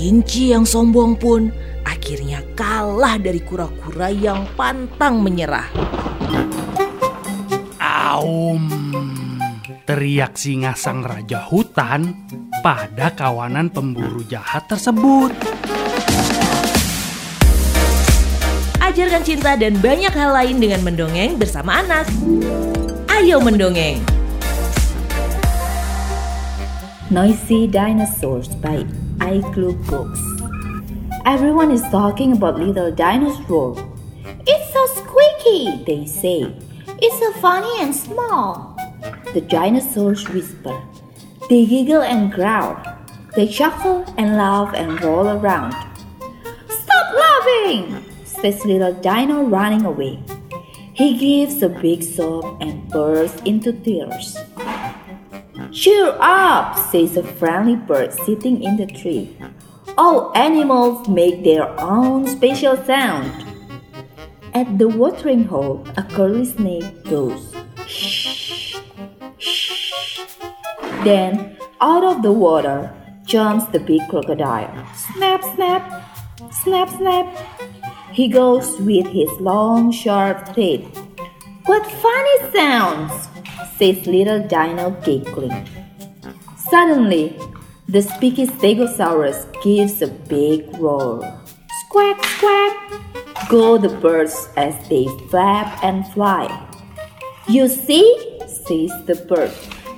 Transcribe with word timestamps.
Kelinci 0.00 0.48
yang 0.48 0.64
sombong 0.64 1.12
pun 1.12 1.52
akhirnya 1.84 2.40
kalah 2.56 3.20
dari 3.20 3.36
kura-kura 3.44 4.08
yang 4.08 4.48
pantang 4.56 5.20
menyerah. 5.20 5.68
Aum, 7.76 8.64
teriak 9.84 10.40
singa 10.40 10.72
sang 10.72 11.04
raja 11.04 11.44
hutan 11.44 12.16
pada 12.64 13.12
kawanan 13.12 13.68
pemburu 13.68 14.24
jahat 14.24 14.64
tersebut. 14.72 15.36
Ajarkan 18.80 19.20
cinta 19.20 19.52
dan 19.52 19.76
banyak 19.84 20.16
hal 20.16 20.32
lain 20.32 20.64
dengan 20.64 20.80
mendongeng 20.80 21.36
bersama 21.36 21.84
anak. 21.84 22.08
Ayo 23.04 23.36
mendongeng. 23.36 24.00
Noisy 27.12 27.68
Dinosaurs 27.68 28.56
by 28.64 28.88
Igloo 29.30 29.74
Books. 29.86 30.20
Everyone 31.24 31.70
is 31.70 31.82
talking 31.90 32.32
about 32.32 32.58
little 32.58 32.90
dinosaur. 32.90 33.78
It's 34.46 34.72
so 34.72 34.82
squeaky, 34.98 35.84
they 35.86 36.04
say. 36.06 36.52
It's 36.98 37.18
so 37.20 37.32
funny 37.40 37.70
and 37.78 37.94
small. 37.94 38.76
The 39.32 39.40
dinosaurs 39.40 40.28
whisper. 40.30 40.82
They 41.48 41.64
giggle 41.64 42.02
and 42.02 42.32
growl. 42.32 42.74
They 43.36 43.46
chuckle 43.46 44.04
and 44.18 44.36
laugh 44.36 44.74
and 44.74 45.00
roll 45.00 45.28
around. 45.28 45.74
Stop 46.68 47.14
laughing! 47.14 48.04
says 48.24 48.64
little 48.64 48.94
dino 48.94 49.44
running 49.44 49.84
away. 49.84 50.18
He 50.92 51.16
gives 51.16 51.62
a 51.62 51.68
big 51.68 52.02
sob 52.02 52.58
and 52.60 52.88
bursts 52.88 53.40
into 53.42 53.72
tears. 53.72 54.39
Cheer 55.72 56.16
up, 56.20 56.76
says 56.90 57.16
a 57.16 57.22
friendly 57.22 57.76
bird 57.76 58.12
sitting 58.12 58.62
in 58.62 58.76
the 58.76 58.86
tree. 58.86 59.36
All 59.96 60.32
animals 60.36 61.08
make 61.08 61.44
their 61.44 61.68
own 61.80 62.26
special 62.26 62.76
sound. 62.76 63.30
At 64.52 64.78
the 64.78 64.88
watering 64.88 65.44
hole, 65.44 65.86
a 65.96 66.02
curly 66.02 66.44
snake 66.44 67.04
goes 67.04 67.54
shh, 67.86 68.76
shh. 69.38 69.60
Then, 71.04 71.56
out 71.80 72.02
of 72.02 72.22
the 72.22 72.32
water, 72.32 72.92
jumps 73.24 73.66
the 73.66 73.78
big 73.78 74.02
crocodile. 74.08 74.74
Snap, 75.14 75.42
snap, 75.54 76.04
snap, 76.50 76.88
snap. 76.88 77.26
He 78.12 78.26
goes 78.26 78.76
with 78.80 79.06
his 79.06 79.30
long, 79.38 79.92
sharp 79.92 80.52
teeth. 80.52 80.98
What 81.66 81.86
funny 81.86 82.52
sounds, 82.52 83.29
says 83.80 84.06
little 84.06 84.40
dino 84.46 84.90
giggling. 85.02 85.66
Suddenly, 86.68 87.34
the 87.88 88.02
speaking 88.02 88.46
stegosaurus 88.46 89.40
gives 89.64 90.02
a 90.02 90.06
big 90.06 90.68
roar. 90.76 91.24
Squawk, 91.80 92.22
squawk! 92.24 92.76
Go 93.48 93.78
the 93.78 93.88
birds 93.88 94.50
as 94.58 94.76
they 94.90 95.06
flap 95.30 95.82
and 95.82 96.06
fly. 96.12 96.44
You 97.48 97.68
see, 97.68 98.04
says 98.46 98.92
the 99.06 99.16
bird, 99.26 99.50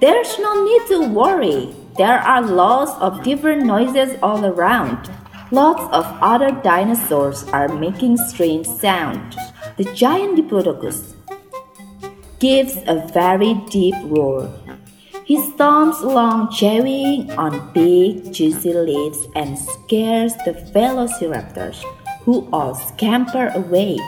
there's 0.00 0.38
no 0.38 0.64
need 0.64 0.82
to 0.88 1.08
worry. 1.12 1.74
There 1.98 2.18
are 2.18 2.40
lots 2.40 2.92
of 2.98 3.22
different 3.22 3.66
noises 3.66 4.16
all 4.22 4.46
around. 4.46 5.10
Lots 5.50 5.84
of 5.92 6.04
other 6.22 6.50
dinosaurs 6.64 7.44
are 7.52 7.68
making 7.68 8.16
strange 8.16 8.66
sounds. 8.66 9.36
The 9.76 9.84
giant 9.92 10.38
Diplodocus 10.38 11.12
gives 12.46 12.76
a 12.86 12.94
very 13.12 13.54
deep 13.76 13.96
roar. 14.04 14.48
He 15.24 15.36
stomps 15.36 16.00
along 16.00 16.52
chewing 16.52 17.28
on 17.32 17.72
big 17.72 18.32
juicy 18.32 18.72
leaves 18.72 19.26
and 19.34 19.58
scares 19.58 20.32
the 20.44 20.52
velociraptors, 20.74 21.78
who 22.22 22.48
all 22.52 22.76
scamper 22.76 23.48
away. 23.48 23.98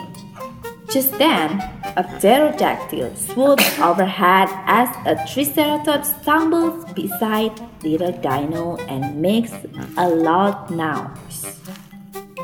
Just 0.89 1.11
then, 1.17 1.59
a 1.97 2.03
pterodactyl 2.21 3.13
swoops 3.17 3.77
overhead 3.79 4.47
as 4.65 4.89
a 5.05 5.15
triceratops 5.31 6.15
stumbles 6.21 6.85
beside 6.93 7.53
little 7.83 8.13
dino 8.27 8.77
and 8.87 9.21
makes 9.21 9.51
a 9.97 10.07
loud 10.07 10.71
noise. 10.71 11.59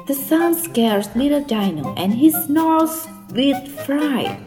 The 0.07 0.13
sound 0.13 0.57
scares 0.57 1.07
little 1.15 1.45
dino 1.45 1.93
and 1.95 2.13
he 2.13 2.31
snarls 2.31 3.07
with 3.31 3.57
fright. 3.85 4.41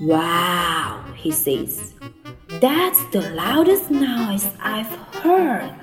Wow, 0.00 1.04
he 1.14 1.30
says. 1.30 1.92
That's 2.48 3.04
the 3.12 3.20
loudest 3.32 3.90
noise 3.90 4.48
I've 4.58 4.88
heard. 5.20 5.74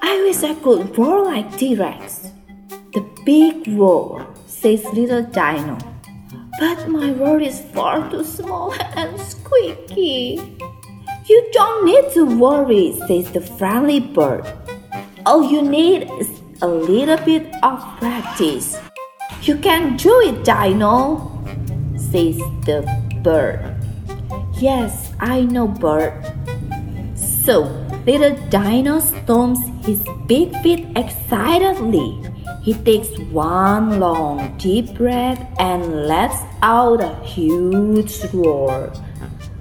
I 0.00 0.22
wish 0.22 0.44
I 0.44 0.54
could 0.54 0.96
roar 0.96 1.24
like 1.24 1.56
T 1.58 1.74
Rex. 1.74 2.30
The 2.92 3.04
big 3.26 3.66
roar, 3.66 4.24
says 4.46 4.84
little 4.94 5.24
dino. 5.24 5.78
But 6.60 6.86
my 6.86 7.10
roar 7.10 7.40
is 7.40 7.60
far 7.74 8.08
too 8.08 8.22
small 8.22 8.72
and 8.96 9.20
squeaky. 9.20 10.38
You 11.26 11.48
don't 11.52 11.84
need 11.84 12.12
to 12.14 12.24
worry, 12.38 12.94
says 13.08 13.32
the 13.32 13.40
friendly 13.40 13.98
bird. 13.98 14.46
All 15.26 15.42
you 15.42 15.60
need 15.60 16.08
is 16.20 16.30
a 16.62 16.68
little 16.68 17.18
bit 17.24 17.52
of 17.64 17.80
practice. 17.98 18.78
You 19.42 19.56
can 19.56 19.96
do 19.96 20.20
it, 20.20 20.44
Dino, 20.44 21.32
says 22.10 22.38
the 22.66 22.82
bird. 23.22 23.76
Yes, 24.58 25.12
I 25.20 25.42
know, 25.42 25.68
bird. 25.68 26.14
So, 27.14 27.62
little 28.06 28.36
Dino 28.48 28.98
stomps 28.98 29.62
his 29.84 30.02
big 30.26 30.54
feet 30.62 30.86
excitedly. 30.96 32.18
He 32.62 32.74
takes 32.74 33.10
one 33.34 33.98
long 33.98 34.56
deep 34.58 34.94
breath 34.94 35.40
and 35.58 36.06
lets 36.06 36.38
out 36.62 37.00
a 37.00 37.14
huge 37.24 38.22
roar. 38.32 38.92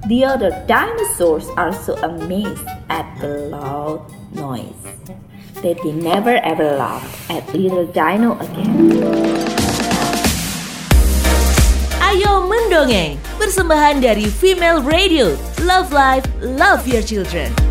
The 0.07 0.25
other 0.25 0.51
dinosaurs 0.67 1.47
are 1.57 1.73
so 1.73 1.95
amazed 1.97 2.67
at 2.89 3.05
the 3.19 3.49
loud 3.49 4.05
noise 4.33 4.85
that 5.61 5.77
they 5.83 5.91
never 5.91 6.37
ever 6.37 6.77
laugh 6.77 7.29
at 7.29 7.53
little 7.53 7.85
dino 7.85 8.37
again. 8.39 9.20
Ayo 12.81 12.89
mendongeng, 12.89 13.13
persembahan 13.37 14.01
dari 14.01 14.25
Female 14.25 14.81
Radio. 14.81 15.37
Love 15.61 15.93
Life, 15.93 16.25
Love 16.41 16.89
Your 16.89 17.05
Children. 17.05 17.70